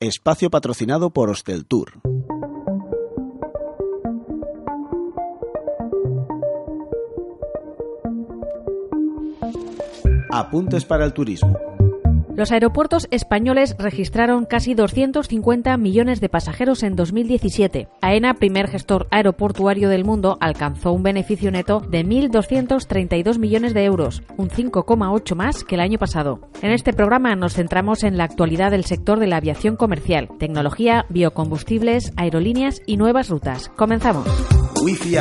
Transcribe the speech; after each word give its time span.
espacio 0.00 0.50
patrocinado 0.50 1.10
por 1.10 1.30
Hosteltour. 1.30 1.92
Apuntes 10.30 10.84
para 10.84 11.06
el 11.06 11.14
turismo. 11.14 11.75
Los 12.36 12.52
aeropuertos 12.52 13.08
españoles 13.10 13.74
registraron 13.78 14.44
casi 14.44 14.74
250 14.74 15.74
millones 15.78 16.20
de 16.20 16.28
pasajeros 16.28 16.82
en 16.82 16.94
2017. 16.94 17.88
AENA, 18.02 18.34
primer 18.34 18.68
gestor 18.68 19.08
aeroportuario 19.10 19.88
del 19.88 20.04
mundo, 20.04 20.36
alcanzó 20.42 20.92
un 20.92 21.02
beneficio 21.02 21.50
neto 21.50 21.80
de 21.80 22.04
1.232 22.04 23.38
millones 23.38 23.72
de 23.72 23.84
euros, 23.86 24.22
un 24.36 24.50
5,8 24.50 25.34
más 25.34 25.64
que 25.64 25.76
el 25.76 25.80
año 25.80 25.98
pasado. 25.98 26.40
En 26.60 26.72
este 26.72 26.92
programa 26.92 27.34
nos 27.36 27.54
centramos 27.54 28.04
en 28.04 28.18
la 28.18 28.24
actualidad 28.24 28.70
del 28.70 28.84
sector 28.84 29.18
de 29.18 29.28
la 29.28 29.38
aviación 29.38 29.76
comercial, 29.76 30.28
tecnología, 30.38 31.06
biocombustibles, 31.08 32.12
aerolíneas 32.18 32.82
y 32.84 32.98
nuevas 32.98 33.30
rutas. 33.30 33.70
Comenzamos. 33.76 34.26
Wi-Fi. 34.82 35.16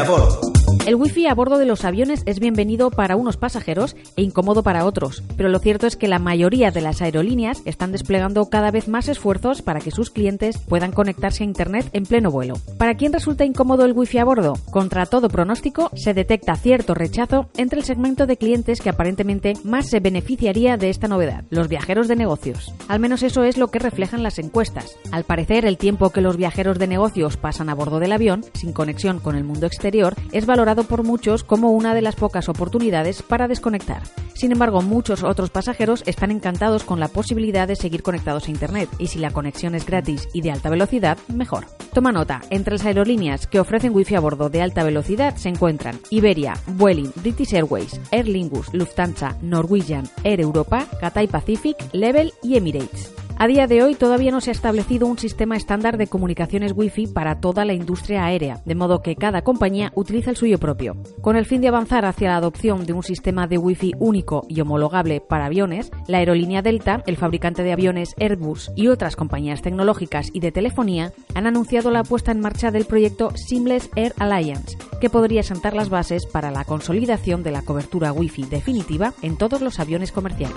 El 0.85 0.93
wifi 0.93 1.25
a 1.25 1.33
bordo 1.33 1.57
de 1.57 1.65
los 1.65 1.83
aviones 1.83 2.21
es 2.27 2.39
bienvenido 2.39 2.91
para 2.91 3.15
unos 3.15 3.37
pasajeros 3.37 3.95
e 4.15 4.21
incómodo 4.21 4.61
para 4.61 4.85
otros, 4.85 5.23
pero 5.35 5.49
lo 5.49 5.57
cierto 5.57 5.87
es 5.87 5.95
que 5.95 6.07
la 6.07 6.19
mayoría 6.19 6.69
de 6.69 6.81
las 6.81 7.01
aerolíneas 7.01 7.63
están 7.65 7.91
desplegando 7.91 8.47
cada 8.51 8.69
vez 8.69 8.87
más 8.87 9.07
esfuerzos 9.07 9.63
para 9.63 9.79
que 9.79 9.89
sus 9.89 10.11
clientes 10.11 10.59
puedan 10.59 10.91
conectarse 10.91 11.41
a 11.43 11.47
Internet 11.47 11.89
en 11.93 12.03
pleno 12.03 12.29
vuelo. 12.29 12.53
¿Para 12.77 12.93
quién 12.97 13.13
resulta 13.13 13.45
incómodo 13.45 13.83
el 13.83 13.93
wifi 13.93 14.19
a 14.19 14.25
bordo? 14.25 14.53
Contra 14.69 15.07
todo 15.07 15.27
pronóstico, 15.27 15.89
se 15.95 16.13
detecta 16.13 16.55
cierto 16.55 16.93
rechazo 16.93 17.49
entre 17.57 17.79
el 17.79 17.85
segmento 17.85 18.27
de 18.27 18.37
clientes 18.37 18.79
que 18.79 18.89
aparentemente 18.89 19.53
más 19.63 19.87
se 19.87 19.99
beneficiaría 19.99 20.77
de 20.77 20.91
esta 20.91 21.07
novedad, 21.07 21.45
los 21.49 21.67
viajeros 21.67 22.07
de 22.07 22.15
negocios. 22.15 22.75
Al 22.87 22.99
menos 22.99 23.23
eso 23.23 23.43
es 23.43 23.57
lo 23.57 23.69
que 23.69 23.79
reflejan 23.79 24.21
las 24.21 24.37
encuestas. 24.37 24.97
Al 25.11 25.23
parecer, 25.23 25.65
el 25.65 25.79
tiempo 25.79 26.11
que 26.11 26.21
los 26.21 26.37
viajeros 26.37 26.77
de 26.77 26.85
negocios 26.85 27.37
pasan 27.37 27.69
a 27.69 27.73
bordo 27.73 27.97
del 27.97 28.11
avión, 28.11 28.45
sin 28.53 28.71
conexión 28.71 29.19
con 29.19 29.35
el 29.35 29.43
mundo 29.43 29.65
exterior, 29.65 30.13
es 30.31 30.45
valorado 30.45 30.74
por 30.83 31.03
muchos 31.03 31.43
como 31.43 31.71
una 31.71 31.93
de 31.93 32.01
las 32.01 32.15
pocas 32.15 32.49
oportunidades 32.49 33.21
para 33.21 33.47
desconectar. 33.47 34.03
Sin 34.33 34.51
embargo, 34.51 34.81
muchos 34.81 35.23
otros 35.23 35.49
pasajeros 35.49 36.03
están 36.05 36.29
encantados 36.29 36.83
con 36.83 36.99
la 36.99 37.07
posibilidad 37.07 37.67
de 37.67 37.75
seguir 37.75 38.03
conectados 38.03 38.47
a 38.47 38.51
Internet 38.51 38.89
y 38.99 39.07
si 39.07 39.19
la 39.19 39.31
conexión 39.31 39.75
es 39.75 39.85
gratis 39.85 40.27
y 40.33 40.41
de 40.41 40.51
alta 40.51 40.69
velocidad, 40.69 41.17
mejor. 41.33 41.65
Toma 41.93 42.11
nota, 42.11 42.41
entre 42.49 42.73
las 42.73 42.85
aerolíneas 42.85 43.47
que 43.47 43.59
ofrecen 43.59 43.95
wifi 43.95 44.15
a 44.15 44.19
bordo 44.19 44.49
de 44.49 44.61
alta 44.61 44.83
velocidad 44.83 45.37
se 45.37 45.49
encuentran 45.49 45.99
Iberia, 46.09 46.53
Vueling, 46.67 47.11
British 47.15 47.53
Airways, 47.53 47.99
Aer 48.11 48.27
Lingus, 48.27 48.73
Lufthansa, 48.73 49.37
Norwegian, 49.41 50.07
Air 50.23 50.41
Europa, 50.41 50.85
Cathay 50.99 51.27
Pacific, 51.27 51.77
Level 51.93 52.33
y 52.43 52.57
Emirates. 52.57 53.24
A 53.37 53.47
día 53.47 53.67
de 53.67 53.83
hoy 53.83 53.95
todavía 53.95 54.31
no 54.31 54.39
se 54.39 54.49
ha 54.49 54.53
establecido 54.53 55.07
un 55.07 55.17
sistema 55.17 55.57
estándar 55.57 55.97
de 55.97 56.07
comunicaciones 56.07 56.71
Wi-Fi 56.73 57.07
para 57.07 57.41
toda 57.41 57.65
la 57.65 57.73
industria 57.73 58.23
aérea, 58.23 58.61
de 58.63 58.75
modo 58.75 59.01
que 59.01 59.17
cada 59.17 59.41
compañía 59.41 59.91
utiliza 59.93 60.29
el 60.29 60.37
suyo 60.37 60.57
propio. 60.57 60.95
Con 61.19 61.35
el 61.35 61.45
fin 61.45 61.59
de 61.59 61.67
avanzar 61.67 62.05
hacia 62.05 62.29
la 62.29 62.37
adopción 62.37 62.85
de 62.85 62.93
un 62.93 63.03
sistema 63.03 63.45
de 63.45 63.57
Wi-Fi 63.57 63.91
único 63.99 64.45
y 64.47 64.61
homologable 64.61 65.19
para 65.19 65.47
aviones, 65.47 65.91
la 66.07 66.19
aerolínea 66.19 66.61
Delta, 66.61 67.03
el 67.07 67.17
fabricante 67.17 67.63
de 67.63 67.73
aviones 67.73 68.15
Airbus 68.17 68.71
y 68.73 68.87
otras 68.87 69.17
compañías 69.17 69.61
tecnológicas 69.61 70.29
y 70.31 70.39
de 70.39 70.53
telefonía 70.53 71.11
han 71.33 71.45
anunciado 71.45 71.91
la 71.91 72.03
puesta 72.03 72.31
en 72.31 72.39
marcha 72.39 72.71
del 72.71 72.85
proyecto 72.85 73.31
Seamless 73.35 73.89
Air 73.97 74.13
Alliance, 74.17 74.77
que 75.01 75.09
podría 75.09 75.43
sentar 75.43 75.73
las 75.73 75.89
bases 75.89 76.25
para 76.25 76.51
la 76.51 76.63
consolidación 76.63 77.43
de 77.43 77.51
la 77.51 77.63
cobertura 77.63 78.13
Wi-Fi 78.13 78.43
definitiva 78.43 79.13
en 79.21 79.35
todos 79.35 79.59
los 79.59 79.81
aviones 79.81 80.13
comerciales. 80.13 80.55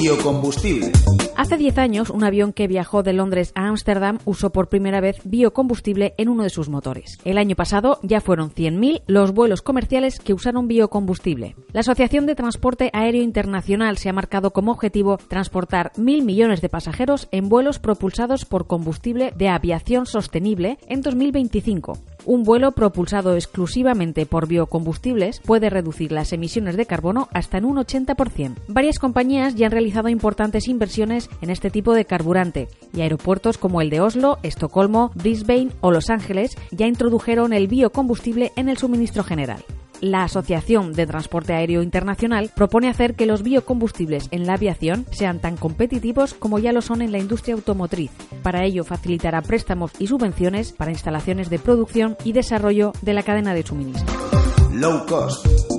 Biocombustible. 0.00 0.92
Hace 1.36 1.58
10 1.58 1.76
años, 1.76 2.08
un 2.08 2.24
avión 2.24 2.54
que 2.54 2.66
viajó 2.66 3.02
de 3.02 3.12
Londres 3.12 3.52
a 3.54 3.66
Ámsterdam 3.68 4.18
usó 4.24 4.48
por 4.48 4.70
primera 4.70 5.02
vez 5.02 5.20
biocombustible 5.24 6.14
en 6.16 6.30
uno 6.30 6.42
de 6.42 6.48
sus 6.48 6.70
motores. 6.70 7.18
El 7.26 7.36
año 7.36 7.54
pasado 7.54 7.98
ya 8.02 8.22
fueron 8.22 8.50
100.000 8.50 9.02
los 9.06 9.32
vuelos 9.32 9.60
comerciales 9.60 10.18
que 10.18 10.32
usaron 10.32 10.68
biocombustible. 10.68 11.54
La 11.72 11.80
Asociación 11.80 12.24
de 12.24 12.34
Transporte 12.34 12.88
Aéreo 12.94 13.22
Internacional 13.22 13.98
se 13.98 14.08
ha 14.08 14.14
marcado 14.14 14.52
como 14.52 14.72
objetivo 14.72 15.18
transportar 15.28 15.92
mil 15.98 16.24
millones 16.24 16.62
de 16.62 16.70
pasajeros 16.70 17.28
en 17.30 17.50
vuelos 17.50 17.78
propulsados 17.78 18.46
por 18.46 18.66
combustible 18.66 19.34
de 19.36 19.48
aviación 19.48 20.06
sostenible 20.06 20.78
en 20.86 21.02
2025. 21.02 21.98
Un 22.26 22.44
vuelo 22.44 22.72
propulsado 22.72 23.34
exclusivamente 23.34 24.26
por 24.26 24.46
biocombustibles 24.46 25.40
puede 25.40 25.70
reducir 25.70 26.12
las 26.12 26.32
emisiones 26.32 26.76
de 26.76 26.86
carbono 26.86 27.28
hasta 27.32 27.58
en 27.58 27.64
un 27.64 27.76
80%. 27.76 28.56
Varias 28.68 28.98
compañías 28.98 29.54
ya 29.54 29.66
han 29.66 29.72
realizado 29.72 30.08
importantes 30.08 30.68
inversiones 30.68 31.30
en 31.40 31.50
este 31.50 31.70
tipo 31.70 31.94
de 31.94 32.04
carburante 32.04 32.68
y 32.94 33.00
aeropuertos 33.00 33.58
como 33.58 33.80
el 33.80 33.90
de 33.90 34.00
Oslo, 34.00 34.38
Estocolmo, 34.42 35.12
Brisbane 35.14 35.70
o 35.80 35.90
Los 35.90 36.10
Ángeles 36.10 36.56
ya 36.70 36.86
introdujeron 36.86 37.52
el 37.52 37.68
biocombustible 37.68 38.52
en 38.56 38.68
el 38.68 38.76
suministro 38.76 39.24
general 39.24 39.64
la 40.00 40.24
Asociación 40.24 40.92
de 40.92 41.06
Transporte 41.06 41.52
Aéreo 41.52 41.82
Internacional 41.82 42.50
propone 42.54 42.88
hacer 42.88 43.14
que 43.14 43.26
los 43.26 43.42
biocombustibles 43.42 44.28
en 44.30 44.46
la 44.46 44.54
aviación 44.54 45.06
sean 45.10 45.40
tan 45.40 45.56
competitivos 45.56 46.34
como 46.34 46.58
ya 46.58 46.72
lo 46.72 46.82
son 46.82 47.02
en 47.02 47.12
la 47.12 47.18
industria 47.18 47.54
automotriz. 47.54 48.10
Para 48.42 48.64
ello 48.64 48.84
facilitará 48.84 49.42
préstamos 49.42 49.92
y 49.98 50.06
subvenciones 50.06 50.72
para 50.72 50.90
instalaciones 50.90 51.50
de 51.50 51.58
producción 51.58 52.16
y 52.24 52.32
desarrollo 52.32 52.92
de 53.02 53.14
la 53.14 53.22
cadena 53.22 53.54
de 53.54 53.62
suministro. 53.62 54.06
Low 54.72 55.04
cost. 55.06 55.69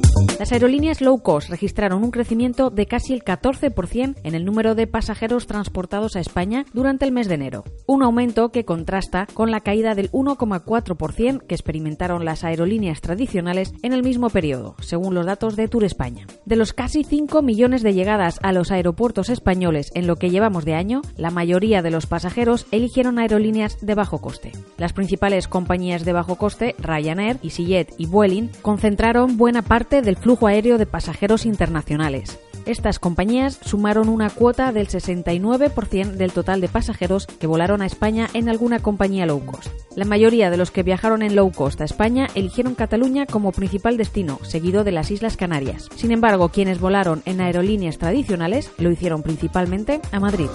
Las 0.42 0.52
aerolíneas 0.52 1.02
low 1.02 1.22
cost 1.22 1.52
registraron 1.52 2.04
un 2.04 2.10
crecimiento 2.10 2.72
de 2.72 2.88
casi 2.88 3.14
el 3.14 3.24
14% 3.24 4.16
en 4.24 4.34
el 4.34 4.44
número 4.44 4.74
de 4.74 4.88
pasajeros 4.88 5.46
transportados 5.46 6.16
a 6.16 6.20
España 6.20 6.66
durante 6.74 7.06
el 7.06 7.12
mes 7.12 7.28
de 7.28 7.36
enero, 7.36 7.64
un 7.86 8.02
aumento 8.02 8.50
que 8.50 8.66
contrasta 8.66 9.28
con 9.36 9.52
la 9.52 9.60
caída 9.60 9.94
del 9.94 10.10
1,4% 10.10 11.46
que 11.46 11.54
experimentaron 11.54 12.26
las 12.26 12.44
aerolíneas 12.44 13.02
tradicionales 13.02 13.72
en 13.84 13.94
el 13.94 14.02
mismo 14.02 14.32
periodo, 14.32 14.76
según 14.80 15.14
los 15.14 15.28
datos 15.28 15.56
de 15.56 15.68
Tour 15.68 15.84
España. 15.84 16.26
De 16.48 16.56
los 16.56 16.74
casi 16.74 17.04
5 17.04 17.44
millones 17.44 17.84
de 17.84 17.94
llegadas 17.94 18.40
a 18.42 18.52
los 18.52 18.72
aeropuertos 18.72 19.30
españoles 19.30 19.92
en 19.94 20.08
lo 20.08 20.16
que 20.16 20.32
llevamos 20.32 20.66
de 20.66 20.74
año, 20.74 21.04
la 21.18 21.30
mayoría 21.30 21.84
de 21.84 21.92
los 21.92 22.08
pasajeros 22.08 22.66
eligieron 22.72 23.20
aerolíneas 23.20 23.78
de 23.86 23.94
bajo 23.94 24.22
coste. 24.22 24.54
Las 24.80 24.94
principales 24.94 25.48
compañías 25.48 26.04
de 26.04 26.14
bajo 26.14 26.38
coste, 26.38 26.74
Ryanair, 26.80 27.38
EasyJet 27.44 27.94
y 28.00 28.08
Vueling, 28.08 28.50
concentraron 28.64 29.38
buena 29.38 29.62
parte 29.62 30.02
del 30.02 30.16
flujo 30.16 30.31
aéreo 30.48 30.78
de 30.78 30.86
pasajeros 30.86 31.46
internacionales. 31.46 32.40
Estas 32.66 33.00
compañías 33.00 33.60
sumaron 33.64 34.08
una 34.08 34.30
cuota 34.30 34.72
del 34.72 34.88
69% 34.88 36.12
del 36.12 36.32
total 36.32 36.62
de 36.62 36.68
pasajeros 36.68 37.26
que 37.26 37.48
volaron 37.48 37.82
a 37.82 37.86
España 37.86 38.30
en 38.34 38.50
alguna 38.50 38.80
compañía 38.80 39.26
low 39.26 39.44
cost. 39.46 39.68
La 39.96 40.06
mayoría 40.06 40.50
de 40.50 40.58
los 40.58 40.72
que 40.72 40.84
viajaron 40.84 41.24
en 41.24 41.36
low 41.36 41.52
cost 41.52 41.82
a 41.82 41.86
España 41.86 42.28
eligieron 42.36 42.76
Cataluña 42.76 43.26
como 43.26 43.52
principal 43.52 43.98
destino, 43.98 44.40
seguido 44.44 44.84
de 44.84 44.92
las 44.92 45.12
Islas 45.12 45.38
Canarias. 45.38 45.90
Sin 45.96 46.12
embargo, 46.12 46.50
quienes 46.50 46.80
volaron 46.80 47.24
en 47.26 47.42
aerolíneas 47.42 47.98
tradicionales 47.98 48.72
lo 48.78 48.92
hicieron 48.92 49.24
principalmente 49.24 50.02
a 50.12 50.20
Madrid. 50.20 50.50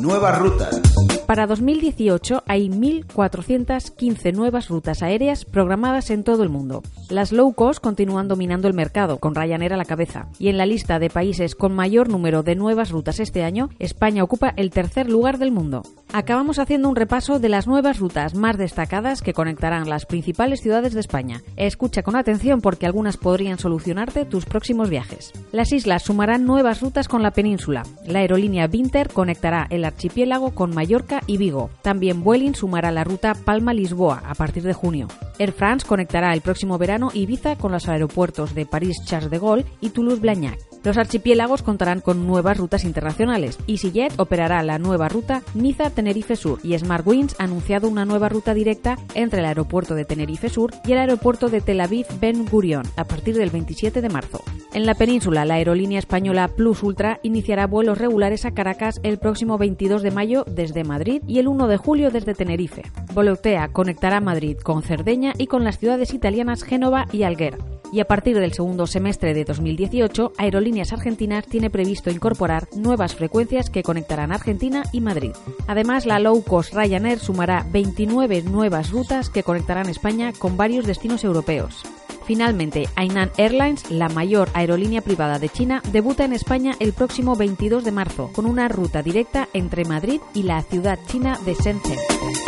Nuevas 0.00 0.38
rutas. 0.38 0.80
Para 1.28 1.46
2018 1.46 2.42
hay 2.46 2.70
1.415 2.70 4.32
nuevas 4.32 4.70
rutas 4.70 5.02
aéreas 5.02 5.44
programadas 5.44 6.08
en 6.08 6.24
todo 6.24 6.42
el 6.42 6.48
mundo. 6.48 6.82
Las 7.10 7.32
low 7.32 7.52
cost 7.52 7.82
continúan 7.82 8.28
dominando 8.28 8.66
el 8.66 8.72
mercado, 8.72 9.18
con 9.18 9.34
Ryanair 9.34 9.74
a 9.74 9.76
la 9.76 9.84
cabeza. 9.84 10.28
Y 10.38 10.48
en 10.48 10.56
la 10.56 10.64
lista 10.64 10.98
de 10.98 11.10
países 11.10 11.54
con 11.54 11.74
mayor 11.74 12.08
número 12.08 12.42
de 12.42 12.54
nuevas 12.54 12.90
rutas 12.90 13.20
este 13.20 13.44
año, 13.44 13.68
España 13.78 14.24
ocupa 14.24 14.54
el 14.56 14.70
tercer 14.70 15.10
lugar 15.10 15.36
del 15.36 15.52
mundo. 15.52 15.82
Acabamos 16.10 16.58
haciendo 16.58 16.88
un 16.88 16.96
repaso 16.96 17.38
de 17.38 17.50
las 17.50 17.66
nuevas 17.66 17.98
rutas 17.98 18.34
más 18.34 18.56
destacadas 18.56 19.20
que 19.20 19.34
conectarán 19.34 19.90
las 19.90 20.06
principales 20.06 20.60
ciudades 20.60 20.94
de 20.94 21.00
España. 21.00 21.42
Escucha 21.56 22.02
con 22.02 22.16
atención 22.16 22.62
porque 22.62 22.86
algunas 22.86 23.18
podrían 23.18 23.58
solucionarte 23.58 24.24
tus 24.24 24.46
próximos 24.46 24.88
viajes. 24.88 25.32
Las 25.52 25.70
islas 25.70 26.02
sumarán 26.02 26.46
nuevas 26.46 26.80
rutas 26.80 27.08
con 27.08 27.22
la 27.22 27.32
península. 27.32 27.82
La 28.06 28.20
aerolínea 28.20 28.66
Vinter 28.68 29.12
conectará 29.12 29.66
el 29.68 29.84
archipiélago 29.84 30.54
con 30.54 30.74
Mallorca 30.74 31.20
y 31.26 31.36
Vigo. 31.36 31.68
También 31.82 32.24
Vueling 32.24 32.54
sumará 32.54 32.90
la 32.90 33.04
ruta 33.04 33.34
Palma-Lisboa 33.34 34.22
a 34.26 34.34
partir 34.34 34.62
de 34.62 34.72
junio. 34.72 35.08
Air 35.38 35.52
France 35.52 35.86
conectará 35.86 36.32
el 36.32 36.40
próximo 36.40 36.78
verano 36.78 37.10
Ibiza 37.12 37.56
con 37.56 37.70
los 37.70 37.86
aeropuertos 37.86 38.54
de 38.54 38.64
París-Charles 38.64 39.30
de 39.30 39.38
Gaulle 39.38 39.66
y 39.80 39.90
Toulouse-Blagnac. 39.90 40.67
Los 40.84 40.96
archipiélagos 40.96 41.62
contarán 41.62 42.00
con 42.00 42.26
nuevas 42.26 42.56
rutas 42.56 42.84
internacionales. 42.84 43.58
EasyJet 43.66 44.18
operará 44.18 44.62
la 44.62 44.78
nueva 44.78 45.08
ruta 45.08 45.42
Niza-Tenerife 45.54 46.36
Sur 46.36 46.60
y 46.62 46.78
SmartWings 46.78 47.36
ha 47.38 47.44
anunciado 47.44 47.88
una 47.88 48.04
nueva 48.04 48.28
ruta 48.28 48.54
directa 48.54 48.96
entre 49.14 49.40
el 49.40 49.46
aeropuerto 49.46 49.94
de 49.94 50.04
Tenerife 50.04 50.48
Sur 50.48 50.72
y 50.84 50.92
el 50.92 50.98
aeropuerto 50.98 51.48
de 51.48 51.60
Tel 51.60 51.80
Aviv 51.80 52.06
Ben 52.20 52.46
Gurion 52.46 52.84
a 52.96 53.04
partir 53.04 53.36
del 53.36 53.50
27 53.50 54.00
de 54.00 54.08
marzo. 54.08 54.42
En 54.72 54.86
la 54.86 54.94
península, 54.94 55.44
la 55.44 55.54
aerolínea 55.54 55.98
española 55.98 56.48
Plus 56.48 56.82
Ultra 56.82 57.20
iniciará 57.22 57.66
vuelos 57.66 57.98
regulares 57.98 58.44
a 58.44 58.52
Caracas 58.52 59.00
el 59.02 59.18
próximo 59.18 59.58
22 59.58 60.02
de 60.02 60.10
mayo 60.10 60.44
desde 60.46 60.84
Madrid 60.84 61.22
y 61.26 61.38
el 61.38 61.48
1 61.48 61.66
de 61.68 61.76
julio 61.76 62.10
desde 62.10 62.34
Tenerife. 62.34 62.82
Volotea 63.14 63.68
conectará 63.68 64.20
Madrid 64.20 64.58
con 64.58 64.82
Cerdeña 64.82 65.32
y 65.38 65.46
con 65.46 65.64
las 65.64 65.78
ciudades 65.78 66.14
italianas 66.14 66.62
Génova 66.62 67.06
y 67.12 67.22
Alguer. 67.22 67.77
Y 67.90 68.00
a 68.00 68.04
partir 68.04 68.38
del 68.38 68.52
segundo 68.52 68.86
semestre 68.86 69.32
de 69.32 69.44
2018, 69.44 70.32
Aerolíneas 70.36 70.92
Argentinas 70.92 71.46
tiene 71.46 71.70
previsto 71.70 72.10
incorporar 72.10 72.68
nuevas 72.76 73.14
frecuencias 73.14 73.70
que 73.70 73.82
conectarán 73.82 74.32
Argentina 74.32 74.82
y 74.92 75.00
Madrid. 75.00 75.32
Además, 75.66 76.04
la 76.04 76.18
low 76.18 76.42
cost 76.42 76.74
Ryanair 76.74 77.18
sumará 77.18 77.66
29 77.70 78.42
nuevas 78.42 78.90
rutas 78.90 79.30
que 79.30 79.42
conectarán 79.42 79.88
España 79.88 80.32
con 80.38 80.56
varios 80.56 80.86
destinos 80.86 81.24
europeos. 81.24 81.84
Finalmente, 82.28 82.90
Hainan 82.94 83.30
Airlines, 83.38 83.90
la 83.90 84.10
mayor 84.10 84.50
aerolínea 84.52 85.00
privada 85.00 85.38
de 85.38 85.48
China, 85.48 85.80
debuta 85.92 86.26
en 86.26 86.34
España 86.34 86.74
el 86.78 86.92
próximo 86.92 87.36
22 87.36 87.84
de 87.84 87.92
marzo, 87.92 88.30
con 88.34 88.44
una 88.44 88.68
ruta 88.68 89.02
directa 89.02 89.48
entre 89.54 89.86
Madrid 89.86 90.20
y 90.34 90.42
la 90.42 90.62
ciudad 90.62 90.98
china 91.06 91.38
de 91.46 91.54
Shenzhen. 91.54 92.47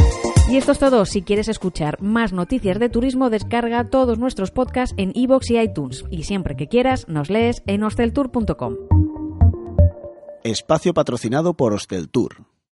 Y 0.50 0.56
esto 0.56 0.72
es 0.72 0.80
todo. 0.80 1.04
Si 1.04 1.22
quieres 1.22 1.46
escuchar 1.46 2.02
más 2.02 2.32
noticias 2.32 2.80
de 2.80 2.88
turismo, 2.88 3.30
descarga 3.30 3.88
todos 3.88 4.18
nuestros 4.18 4.50
podcasts 4.50 4.96
en 4.98 5.12
iVoox 5.14 5.48
y 5.50 5.60
iTunes. 5.60 6.04
Y 6.10 6.24
siempre 6.24 6.56
que 6.56 6.66
quieras, 6.66 7.06
nos 7.08 7.30
lees 7.30 7.62
en 7.68 7.84
hosteltour.com. 7.84 8.74
Espacio 10.42 10.92
patrocinado 10.92 11.54
por 11.54 11.72
Hosteltour 11.72 12.49